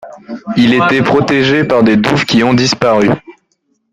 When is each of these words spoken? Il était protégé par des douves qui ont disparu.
Il 0.57 0.73
était 0.73 1.03
protégé 1.03 1.63
par 1.63 1.83
des 1.83 1.95
douves 1.95 2.25
qui 2.25 2.43
ont 2.43 2.55
disparu. 2.55 3.09